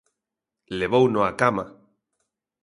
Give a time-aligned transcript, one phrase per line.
[0.79, 1.65] Levouno á cama.